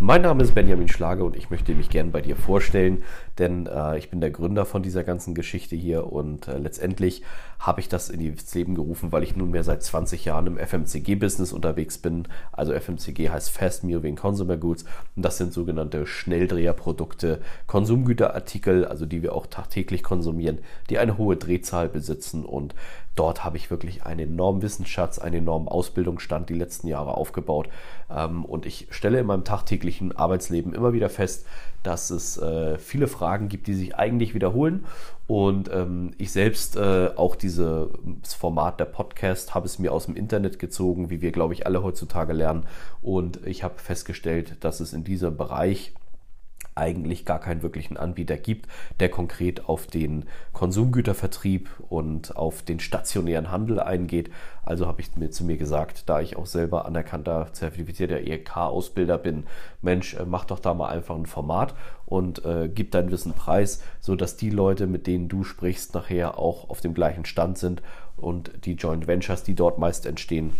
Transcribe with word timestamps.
Mein 0.00 0.22
Name 0.22 0.44
ist 0.44 0.54
Benjamin 0.54 0.86
Schlage 0.86 1.24
und 1.24 1.34
ich 1.34 1.50
möchte 1.50 1.74
mich 1.74 1.90
gern 1.90 2.12
bei 2.12 2.20
dir 2.20 2.36
vorstellen, 2.36 3.02
denn 3.36 3.66
äh, 3.66 3.98
ich 3.98 4.10
bin 4.10 4.20
der 4.20 4.30
Gründer 4.30 4.64
von 4.64 4.80
dieser 4.80 5.02
ganzen 5.02 5.34
Geschichte 5.34 5.74
hier 5.74 6.12
und 6.12 6.46
äh, 6.46 6.56
letztendlich 6.56 7.22
habe 7.58 7.80
ich 7.80 7.88
das 7.88 8.08
in 8.08 8.36
das 8.36 8.54
Leben 8.54 8.76
gerufen, 8.76 9.10
weil 9.10 9.24
ich 9.24 9.34
nunmehr 9.34 9.64
seit 9.64 9.82
20 9.82 10.24
Jahren 10.24 10.46
im 10.46 10.56
FMCG-Business 10.56 11.52
unterwegs 11.52 11.98
bin. 11.98 12.28
Also 12.52 12.74
FMCG 12.74 13.30
heißt 13.30 13.50
Fast 13.50 13.82
Moving 13.82 14.14
Consumer 14.14 14.56
Goods 14.56 14.84
und 15.16 15.24
das 15.24 15.36
sind 15.36 15.52
sogenannte 15.52 16.06
Schnelldreherprodukte, 16.06 17.40
Konsumgüterartikel, 17.66 18.84
also 18.84 19.04
die 19.04 19.24
wir 19.24 19.34
auch 19.34 19.48
tagtäglich 19.48 20.04
konsumieren, 20.04 20.58
die 20.90 20.98
eine 20.98 21.18
hohe 21.18 21.36
Drehzahl 21.36 21.88
besitzen 21.88 22.44
und 22.44 22.72
dort 23.18 23.44
habe 23.44 23.56
ich 23.56 23.70
wirklich 23.70 24.04
einen 24.04 24.30
enormen 24.30 24.62
Wissensschatz, 24.62 25.18
einen 25.18 25.38
enormen 25.38 25.66
Ausbildungsstand 25.66 26.48
die 26.48 26.54
letzten 26.54 26.86
Jahre 26.86 27.16
aufgebaut. 27.16 27.68
Ähm, 28.10 28.44
und 28.44 28.64
ich 28.64 28.86
stelle 28.90 29.18
in 29.18 29.26
meinem 29.26 29.44
tagtäglichen 29.44 30.16
Arbeitsleben 30.16 30.72
immer 30.72 30.92
wieder 30.92 31.08
fest, 31.08 31.44
dass 31.82 32.10
es 32.10 32.38
äh, 32.38 32.78
viele 32.78 33.08
Fragen 33.08 33.48
gibt, 33.48 33.66
die 33.66 33.74
sich 33.74 33.96
eigentlich 33.96 34.34
wiederholen. 34.34 34.84
Und 35.26 35.70
ähm, 35.72 36.12
ich 36.18 36.30
selbst 36.30 36.76
äh, 36.76 37.10
auch 37.16 37.34
dieses 37.34 37.88
Format 38.38 38.78
der 38.78 38.86
Podcast 38.86 39.54
habe 39.54 39.66
es 39.66 39.78
mir 39.78 39.92
aus 39.92 40.06
dem 40.06 40.14
Internet 40.14 40.58
gezogen, 40.58 41.10
wie 41.10 41.20
wir, 41.20 41.32
glaube 41.32 41.54
ich, 41.54 41.66
alle 41.66 41.82
heutzutage 41.82 42.32
lernen. 42.32 42.66
Und 43.02 43.44
ich 43.46 43.64
habe 43.64 43.78
festgestellt, 43.78 44.56
dass 44.60 44.80
es 44.80 44.92
in 44.92 45.02
diesem 45.02 45.36
Bereich 45.36 45.92
eigentlich 46.78 47.24
gar 47.24 47.40
keinen 47.40 47.62
wirklichen 47.62 47.96
Anbieter 47.96 48.36
gibt, 48.36 48.68
der 49.00 49.10
konkret 49.10 49.68
auf 49.68 49.86
den 49.86 50.24
Konsumgütervertrieb 50.52 51.68
und 51.88 52.36
auf 52.36 52.62
den 52.62 52.80
stationären 52.80 53.50
Handel 53.50 53.80
eingeht. 53.80 54.30
Also 54.64 54.86
habe 54.86 55.00
ich 55.00 55.16
mir 55.16 55.30
zu 55.30 55.44
mir 55.44 55.56
gesagt, 55.56 56.08
da 56.08 56.20
ich 56.20 56.36
auch 56.36 56.46
selber 56.46 56.86
anerkannter 56.86 57.48
zertifizierter 57.52 58.20
EK-Ausbilder 58.20 59.18
bin, 59.18 59.44
Mensch, 59.82 60.14
äh, 60.14 60.24
mach 60.24 60.44
doch 60.44 60.60
da 60.60 60.74
mal 60.74 60.88
einfach 60.88 61.16
ein 61.16 61.26
Format 61.26 61.74
und 62.06 62.44
äh, 62.44 62.70
gib 62.72 62.92
dein 62.92 63.10
Wissen 63.10 63.32
preis, 63.32 63.82
sodass 64.00 64.36
die 64.36 64.50
Leute, 64.50 64.86
mit 64.86 65.06
denen 65.06 65.28
du 65.28 65.44
sprichst, 65.44 65.94
nachher 65.94 66.38
auch 66.38 66.70
auf 66.70 66.80
dem 66.80 66.94
gleichen 66.94 67.24
Stand 67.24 67.58
sind 67.58 67.82
und 68.16 68.64
die 68.64 68.74
Joint 68.74 69.06
Ventures, 69.06 69.42
die 69.42 69.54
dort 69.54 69.78
meist 69.78 70.06
entstehen, 70.06 70.52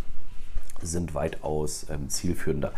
sind 0.82 1.14
weitaus 1.14 1.86
ähm, 1.90 2.08
zielführender. 2.08 2.72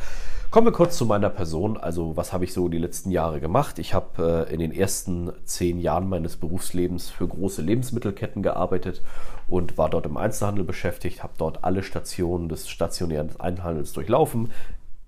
Kommen 0.50 0.66
wir 0.66 0.72
kurz 0.72 0.96
zu 0.96 1.06
meiner 1.06 1.30
Person. 1.30 1.76
Also, 1.76 2.16
was 2.16 2.32
habe 2.32 2.44
ich 2.44 2.52
so 2.52 2.68
die 2.68 2.78
letzten 2.78 3.12
Jahre 3.12 3.38
gemacht? 3.38 3.78
Ich 3.78 3.94
habe 3.94 4.46
äh, 4.48 4.52
in 4.52 4.58
den 4.58 4.72
ersten 4.72 5.30
zehn 5.44 5.78
Jahren 5.78 6.08
meines 6.08 6.36
Berufslebens 6.36 7.08
für 7.08 7.28
große 7.28 7.62
Lebensmittelketten 7.62 8.42
gearbeitet 8.42 9.00
und 9.46 9.78
war 9.78 9.88
dort 9.88 10.06
im 10.06 10.16
Einzelhandel 10.16 10.64
beschäftigt, 10.64 11.22
habe 11.22 11.34
dort 11.38 11.62
alle 11.62 11.84
Stationen 11.84 12.48
des 12.48 12.68
stationären 12.68 13.38
Einhandels 13.38 13.92
durchlaufen. 13.92 14.50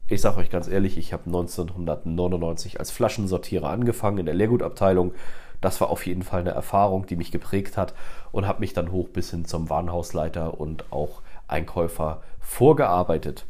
Ich 0.06 0.20
sage 0.20 0.38
euch 0.38 0.50
ganz 0.50 0.68
ehrlich, 0.68 0.96
ich 0.98 1.12
habe 1.12 1.24
1999 1.26 2.78
als 2.78 2.90
Flaschensortierer 2.90 3.68
angefangen 3.68 4.18
in 4.18 4.26
der 4.26 4.34
Leergutabteilung. 4.34 5.12
Das 5.60 5.80
war 5.80 5.90
auf 5.90 6.06
jeden 6.06 6.22
Fall 6.22 6.40
eine 6.40 6.50
Erfahrung, 6.50 7.06
die 7.06 7.16
mich 7.16 7.30
geprägt 7.30 7.76
hat 7.76 7.94
und 8.30 8.46
habe 8.46 8.60
mich 8.60 8.74
dann 8.74 8.92
hoch 8.92 9.08
bis 9.08 9.30
hin 9.30 9.44
zum 9.44 9.70
Warenhausleiter 9.70 10.60
und 10.60 10.92
auch 10.92 11.22
Einkäufer 11.52 12.22
vorgearbeitet 12.40 13.46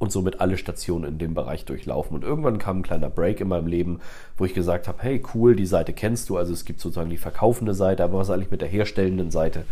und 0.00 0.10
somit 0.10 0.40
alle 0.40 0.56
Stationen 0.56 1.04
in 1.04 1.18
dem 1.18 1.34
Bereich 1.34 1.66
durchlaufen. 1.66 2.16
Und 2.16 2.24
irgendwann 2.24 2.58
kam 2.58 2.78
ein 2.78 2.82
kleiner 2.82 3.10
Break 3.10 3.40
in 3.40 3.48
meinem 3.48 3.66
Leben, 3.66 4.00
wo 4.38 4.46
ich 4.46 4.54
gesagt 4.54 4.88
habe, 4.88 5.02
hey 5.02 5.22
cool, 5.34 5.54
die 5.54 5.66
Seite 5.66 5.92
kennst 5.92 6.30
du, 6.30 6.38
also 6.38 6.54
es 6.54 6.64
gibt 6.64 6.80
sozusagen 6.80 7.10
die 7.10 7.18
verkaufende 7.18 7.74
Seite, 7.74 8.02
aber 8.02 8.18
was 8.18 8.30
eigentlich 8.30 8.50
mit 8.50 8.62
der 8.62 8.68
herstellenden 8.68 9.30
Seite, 9.30 9.64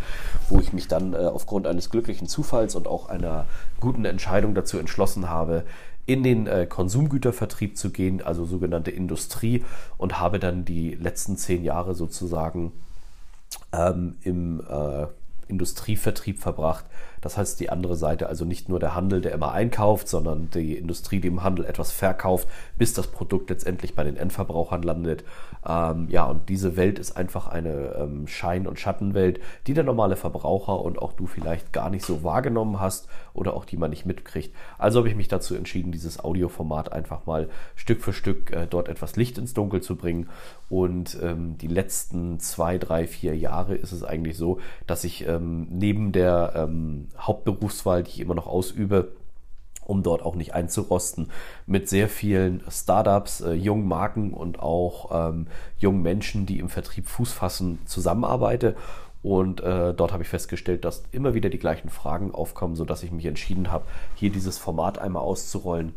wo 0.47 0.59
ich 0.59 0.71
mich 0.71 0.87
dann 0.87 1.13
äh, 1.13 1.17
aufgrund 1.17 1.65
eines 1.65 1.89
glücklichen 1.89 2.27
Zufalls 2.27 2.75
und 2.75 2.87
auch 2.87 3.09
einer 3.09 3.47
guten 3.79 4.05
Entscheidung 4.05 4.53
dazu 4.53 4.77
entschlossen 4.77 5.29
habe, 5.29 5.63
in 6.05 6.21
den 6.21 6.45
äh, 6.45 6.67
Konsumgütervertrieb 6.67 7.75
zu 7.75 7.89
gehen, 7.89 8.21
also 8.21 8.45
sogenannte 8.45 8.91
Industrie, 8.91 9.65
und 9.97 10.19
habe 10.19 10.37
dann 10.37 10.63
die 10.63 10.93
letzten 10.93 11.37
zehn 11.37 11.63
Jahre 11.63 11.95
sozusagen 11.95 12.71
ähm, 13.71 14.15
im 14.21 14.61
äh, 14.69 15.07
Industrievertrieb 15.47 16.39
verbracht. 16.39 16.85
Das 17.21 17.37
heißt, 17.37 17.59
die 17.59 17.69
andere 17.69 17.95
Seite, 17.95 18.27
also 18.27 18.45
nicht 18.45 18.69
nur 18.69 18.79
der 18.79 18.95
Handel, 18.95 19.21
der 19.21 19.31
immer 19.31 19.51
einkauft, 19.51 20.07
sondern 20.07 20.49
die 20.51 20.77
Industrie, 20.77 21.19
die 21.19 21.29
im 21.29 21.43
Handel 21.43 21.65
etwas 21.65 21.91
verkauft, 21.91 22.47
bis 22.77 22.93
das 22.93 23.07
Produkt 23.07 23.49
letztendlich 23.49 23.95
bei 23.95 24.03
den 24.03 24.17
Endverbrauchern 24.17 24.83
landet. 24.83 25.23
Ähm, 25.65 26.07
ja, 26.09 26.25
und 26.25 26.49
diese 26.49 26.77
Welt 26.77 26.99
ist 26.99 27.17
einfach 27.17 27.47
eine 27.47 27.95
ähm, 27.97 28.27
Schein- 28.27 28.67
und 28.67 28.79
Schattenwelt, 28.79 29.39
die 29.67 29.73
der 29.73 29.83
normale 29.83 30.15
Verbraucher 30.15 30.79
und 30.81 30.99
auch 30.99 31.13
du 31.13 31.25
vielleicht 31.25 31.73
gar 31.73 31.89
nicht 31.89 32.05
so 32.05 32.23
wahrgenommen 32.23 32.79
hast 32.79 33.07
oder 33.33 33.55
auch 33.55 33.65
die 33.65 33.77
man 33.77 33.89
nicht 33.89 34.05
mitkriegt. 34.05 34.55
Also 34.77 34.99
habe 34.99 35.09
ich 35.09 35.15
mich 35.15 35.27
dazu 35.27 35.55
entschieden, 35.55 35.91
dieses 35.91 36.23
Audioformat 36.23 36.91
einfach 36.91 37.25
mal 37.25 37.49
Stück 37.75 38.01
für 38.01 38.13
Stück 38.13 38.51
äh, 38.51 38.67
dort 38.69 38.87
etwas 38.87 39.15
Licht 39.15 39.37
ins 39.37 39.53
Dunkel 39.53 39.81
zu 39.81 39.95
bringen. 39.95 40.29
Und 40.69 41.17
ähm, 41.21 41.57
die 41.57 41.67
letzten 41.67 42.39
zwei, 42.39 42.77
drei, 42.77 43.07
vier 43.07 43.35
Jahre 43.35 43.75
ist 43.75 43.91
es 43.91 44.03
eigentlich 44.03 44.37
so, 44.37 44.59
dass 44.85 45.03
ich 45.03 45.27
äh, 45.27 45.39
ähm, 45.39 45.67
neben 45.69 46.11
der 46.11 46.53
ähm, 46.55 47.07
Hauptberufswahl, 47.17 48.03
die 48.03 48.11
ich 48.11 48.19
immer 48.19 48.35
noch 48.35 48.47
ausübe, 48.47 49.11
um 49.85 50.03
dort 50.03 50.21
auch 50.21 50.35
nicht 50.35 50.53
einzurosten, 50.53 51.31
mit 51.65 51.89
sehr 51.89 52.07
vielen 52.07 52.63
Startups, 52.69 53.41
äh, 53.41 53.53
jungen 53.53 53.87
Marken 53.87 54.33
und 54.33 54.59
auch 54.59 55.29
ähm, 55.29 55.47
jungen 55.79 56.01
Menschen, 56.01 56.45
die 56.45 56.59
im 56.59 56.69
Vertrieb 56.69 57.07
Fuß 57.07 57.33
fassen, 57.33 57.79
zusammenarbeite. 57.85 58.75
Und 59.21 59.61
äh, 59.61 59.93
dort 59.93 60.13
habe 60.13 60.23
ich 60.23 60.29
festgestellt, 60.29 60.85
dass 60.85 61.03
immer 61.11 61.33
wieder 61.33 61.49
die 61.49 61.59
gleichen 61.59 61.89
Fragen 61.89 62.33
aufkommen, 62.33 62.75
sodass 62.75 63.03
ich 63.03 63.11
mich 63.11 63.25
entschieden 63.25 63.71
habe, 63.71 63.85
hier 64.15 64.31
dieses 64.31 64.57
Format 64.57 64.99
einmal 64.99 65.23
auszurollen 65.23 65.93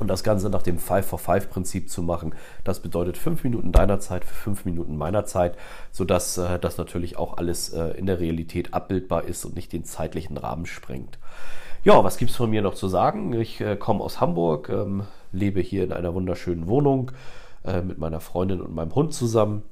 und 0.00 0.08
das 0.08 0.24
Ganze 0.24 0.50
nach 0.50 0.62
dem 0.62 0.78
5-for-5-Prinzip 0.78 1.90
zu 1.90 2.02
machen. 2.02 2.34
Das 2.64 2.80
bedeutet 2.80 3.16
5 3.16 3.44
Minuten 3.44 3.72
deiner 3.72 4.00
Zeit 4.00 4.24
für 4.24 4.34
5 4.34 4.64
Minuten 4.64 4.96
meiner 4.96 5.24
Zeit, 5.24 5.56
sodass 5.92 6.38
äh, 6.38 6.58
das 6.58 6.78
natürlich 6.78 7.16
auch 7.16 7.36
alles 7.36 7.68
äh, 7.70 7.90
in 7.98 8.06
der 8.06 8.20
Realität 8.20 8.74
abbildbar 8.74 9.24
ist 9.24 9.44
und 9.44 9.54
nicht 9.54 9.72
den 9.72 9.84
zeitlichen 9.84 10.36
Rahmen 10.36 10.66
sprengt. 10.66 11.18
Ja, 11.84 12.04
was 12.04 12.18
gibt 12.18 12.30
es 12.30 12.36
von 12.36 12.50
mir 12.50 12.62
noch 12.62 12.74
zu 12.74 12.88
sagen? 12.88 13.32
Ich 13.32 13.60
äh, 13.60 13.76
komme 13.76 14.02
aus 14.02 14.20
Hamburg, 14.20 14.68
ähm, 14.68 15.04
lebe 15.32 15.60
hier 15.60 15.84
in 15.84 15.92
einer 15.92 16.14
wunderschönen 16.14 16.66
Wohnung 16.66 17.12
äh, 17.64 17.82
mit 17.82 17.98
meiner 17.98 18.20
Freundin 18.20 18.60
und 18.60 18.74
meinem 18.74 18.94
Hund 18.94 19.14
zusammen 19.14 19.62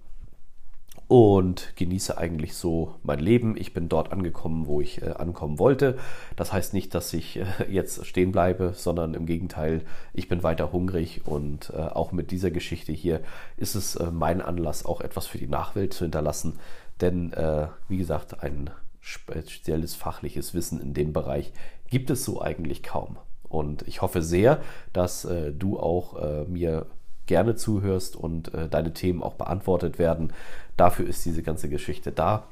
und 1.09 1.73
genieße 1.77 2.19
eigentlich 2.19 2.55
so 2.55 2.95
mein 3.03 3.19
Leben. 3.19 3.57
Ich 3.57 3.73
bin 3.73 3.89
dort 3.89 4.13
angekommen, 4.13 4.67
wo 4.67 4.83
ich 4.83 5.01
äh, 5.01 5.07
ankommen 5.13 5.59
wollte. 5.59 5.99
Das 6.37 6.53
heißt 6.53 6.75
nicht, 6.75 6.95
dass 6.95 7.13
ich 7.15 7.39
äh, 7.39 7.47
jetzt 7.69 8.05
stehen 8.05 8.31
bleibe, 8.31 8.75
sondern 8.77 9.15
im 9.15 9.25
Gegenteil, 9.25 9.81
ich 10.13 10.29
bin 10.29 10.43
weiter 10.43 10.71
hungrig 10.71 11.23
und 11.25 11.71
äh, 11.71 11.79
auch 11.79 12.13
mit 12.13 12.31
dieser 12.31 12.51
Geschichte 12.51 12.93
hier 12.93 13.23
ist 13.57 13.75
es 13.75 13.97
äh, 13.97 14.11
mein 14.11 14.43
Anlass, 14.43 14.85
auch 14.85 15.01
etwas 15.01 15.27
für 15.27 15.39
die 15.39 15.49
Nachwelt 15.49 15.95
zu 15.95 16.05
hinterlassen. 16.05 16.59
Denn, 17.01 17.33
äh, 17.33 17.69
wie 17.89 17.97
gesagt, 17.97 18.43
ein 18.43 18.69
spezielles 19.01 19.95
fachliches 19.95 20.53
Wissen 20.53 20.79
in 20.79 20.93
dem 20.93 21.15
Bereich 21.15 21.53
gibt 21.89 22.11
es 22.11 22.23
so 22.23 22.43
eigentlich 22.43 22.83
kaum. 22.83 23.17
Und 23.45 23.89
ich 23.89 24.03
hoffe 24.03 24.21
sehr, 24.21 24.61
dass 24.93 25.25
äh, 25.25 25.53
du 25.53 25.81
auch 25.81 26.47
mir 26.47 26.85
gerne 27.29 27.55
zuhörst 27.55 28.17
und 28.17 28.53
äh, 28.53 28.69
deine 28.69 28.93
Themen 28.93 29.23
auch 29.23 29.35
beantwortet 29.35 30.01
werden. 30.01 30.33
Dafür 30.77 31.07
ist 31.07 31.25
diese 31.25 31.45
ganze 31.45 31.69
Geschichte 31.69 32.11
da. 32.11 32.49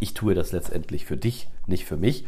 Ich 0.00 0.12
tue 0.12 0.34
das 0.34 0.52
letztendlich 0.52 1.06
für 1.06 1.16
dich, 1.16 1.48
nicht 1.66 1.86
für 1.86 1.96
mich. 1.96 2.26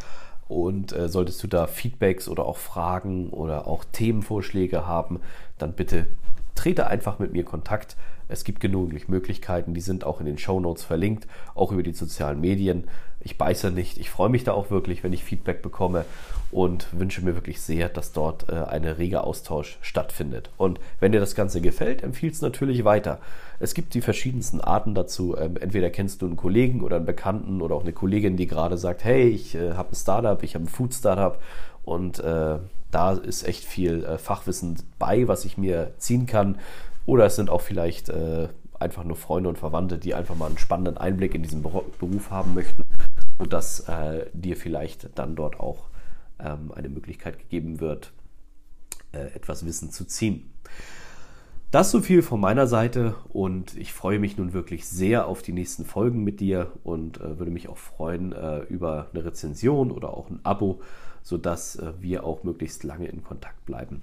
Und 0.49 0.93
äh, 0.93 1.11
solltest 1.11 1.43
du 1.43 1.47
da 1.47 1.67
Feedbacks 1.67 2.29
oder 2.29 2.47
auch 2.47 2.57
Fragen 2.57 3.29
oder 3.29 3.67
auch 3.67 3.85
Themenvorschläge 3.93 4.87
haben, 4.87 5.21
dann 5.59 5.75
bitte 5.75 6.07
trete 6.55 6.87
einfach 6.87 7.19
mit 7.19 7.33
mir 7.33 7.45
Kontakt. 7.45 7.97
Es 8.29 8.45
gibt 8.45 8.61
genug 8.61 9.09
Möglichkeiten, 9.09 9.75
die 9.75 9.81
sind 9.81 10.05
auch 10.05 10.21
in 10.21 10.27
den 10.27 10.39
Show 10.39 10.61
Notes 10.61 10.85
verlinkt, 10.85 11.27
auch 11.55 11.73
über 11.73 11.83
die 11.83 11.95
sozialen 11.95 12.41
Medien. 12.41 12.85
Ich 13.21 13.37
beiße 13.37 13.71
nicht, 13.71 13.99
ich 13.99 14.11
freue 14.11 14.29
mich 14.29 14.45
da 14.45 14.53
auch 14.53 14.71
wirklich, 14.71 15.03
wenn 15.03 15.13
ich 15.13 15.25
Feedback 15.25 15.61
bekomme 15.61 16.05
und 16.51 16.87
wünsche 16.93 17.23
mir 17.23 17.35
wirklich 17.35 17.61
sehr, 17.61 17.89
dass 17.89 18.13
dort 18.13 18.49
äh, 18.49 18.55
ein 18.55 18.85
reger 18.85 19.25
Austausch 19.25 19.79
stattfindet. 19.83 20.51
Und 20.57 20.79
wenn 21.01 21.13
dir 21.13 21.21
das 21.21 21.35
Ganze 21.35 21.61
gefällt, 21.61 22.03
empfiehl 22.03 22.31
es 22.31 22.41
natürlich 22.41 22.85
weiter. 22.85 23.19
Es 23.61 23.75
gibt 23.75 23.95
die 23.95 24.01
verschiedensten 24.01 24.61
Arten 24.61 24.95
dazu. 24.95 25.37
Ähm, 25.37 25.57
entweder 25.61 25.91
kennst 25.91 26.23
du 26.23 26.27
einen 26.27 26.37
Kollegen 26.37 26.83
oder 26.83 26.97
einen 26.97 27.07
Bekannten 27.07 27.61
oder 27.61 27.75
auch 27.75 27.83
eine 27.83 27.93
Kollegin, 27.93 28.37
die 28.37 28.47
gerade 28.47 28.79
sagt, 28.79 29.05
hey, 29.05 29.29
ich 29.29 29.55
äh, 29.57 29.73
habe 29.73 29.93
ein 29.93 29.97
Startup, 29.97 30.43
ich 30.43 30.55
habe 30.55 30.65
ein 30.65 30.69
Food 30.69 30.95
Startup 30.95 31.39
und 31.85 32.21
äh, 32.21 32.59
da 32.91 33.13
ist 33.13 33.47
echt 33.47 33.65
viel 33.65 34.05
äh, 34.05 34.19
Fachwissen 34.19 34.77
bei, 34.99 35.29
was 35.29 35.45
ich 35.45 35.59
mir 35.59 35.93
ziehen 35.99 36.27
kann. 36.27 36.59
Oder 37.09 37.25
es 37.25 37.37
sind 37.37 37.49
auch 37.49 37.63
vielleicht 37.63 38.11
äh, 38.11 38.49
einfach 38.79 39.03
nur 39.03 39.17
Freunde 39.17 39.49
und 39.49 39.57
Verwandte, 39.57 39.97
die 39.97 40.13
einfach 40.13 40.35
mal 40.35 40.45
einen 40.45 40.59
spannenden 40.59 40.99
Einblick 40.99 41.35
in 41.35 41.43
diesen 41.43 41.63
Beruf 41.63 42.31
haben 42.31 42.53
möchten, 42.53 42.83
sodass 43.39 43.89
äh, 43.89 44.27
dir 44.35 44.59
vielleicht 44.59 45.19
dann 45.19 45.35
dort 45.35 45.59
auch 45.59 45.87
ähm, 46.39 46.71
eine 46.75 46.91
Möglichkeit 46.91 47.39
gegeben 47.39 47.81
wird, 47.81 48.13
äh, 49.13 49.21
etwas 49.35 49.65
Wissen 49.65 49.91
zu 49.91 50.05
ziehen. 50.07 50.53
Das 51.71 51.91
so 51.91 52.03
viel 52.03 52.21
von 52.21 52.41
meiner 52.41 52.67
Seite 52.67 53.15
und 53.31 53.75
ich 53.79 53.95
freue 53.95 54.19
mich 54.19 54.37
nun 54.37 54.53
wirklich 54.53 54.87
sehr 54.87 55.29
auf 55.29 55.41
die 55.41 55.53
nächsten 55.53 55.87
Folgen 55.87 56.25
mit 56.25 56.41
dir 56.41 56.73
und 56.85 57.23
äh, 57.23 57.39
würde 57.39 57.51
mich 57.51 57.71
auch 57.71 57.79
freuen 57.79 58.33
äh, 58.33 58.59
über 58.65 59.07
eine 59.15 59.25
Rezension 59.25 59.93
oder 59.93 60.13
auch 60.13 60.29
ein 60.29 60.41
Abo, 60.43 60.83
sodass 61.23 61.77
äh, 61.77 61.95
wir 62.01 62.25
auch 62.25 62.45
möglichst 62.45 62.85
lange 62.85 63.09
in 63.09 63.25
Kontakt 63.25 63.65
bleiben. 63.65 64.03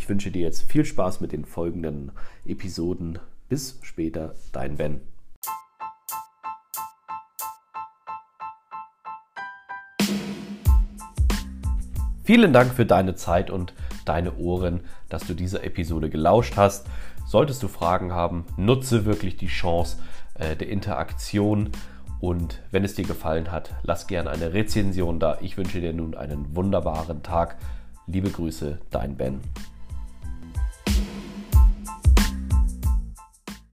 Ich 0.00 0.08
wünsche 0.08 0.30
dir 0.30 0.40
jetzt 0.40 0.62
viel 0.62 0.86
Spaß 0.86 1.20
mit 1.20 1.30
den 1.30 1.44
folgenden 1.44 2.12
Episoden. 2.46 3.18
Bis 3.50 3.78
später, 3.82 4.34
dein 4.50 4.78
Ben. 4.78 5.02
Vielen 12.24 12.54
Dank 12.54 12.72
für 12.72 12.86
deine 12.86 13.14
Zeit 13.14 13.50
und 13.50 13.74
deine 14.06 14.36
Ohren, 14.36 14.84
dass 15.10 15.26
du 15.26 15.34
dieser 15.34 15.64
Episode 15.64 16.08
gelauscht 16.08 16.56
hast. 16.56 16.86
Solltest 17.26 17.62
du 17.62 17.68
Fragen 17.68 18.10
haben, 18.12 18.46
nutze 18.56 19.04
wirklich 19.04 19.36
die 19.36 19.48
Chance 19.48 19.98
äh, 20.32 20.56
der 20.56 20.70
Interaktion 20.70 21.72
und 22.20 22.62
wenn 22.70 22.84
es 22.84 22.94
dir 22.94 23.04
gefallen 23.04 23.52
hat, 23.52 23.74
lass 23.82 24.06
gerne 24.06 24.30
eine 24.30 24.54
Rezension 24.54 25.20
da. 25.20 25.36
Ich 25.42 25.58
wünsche 25.58 25.82
dir 25.82 25.92
nun 25.92 26.14
einen 26.14 26.56
wunderbaren 26.56 27.22
Tag. 27.22 27.58
Liebe 28.06 28.30
Grüße, 28.30 28.78
dein 28.90 29.16
Ben. 29.18 29.42